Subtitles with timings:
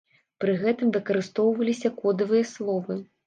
[0.43, 2.99] Пры гэтым выкарыстоўваліся кодавыя словы.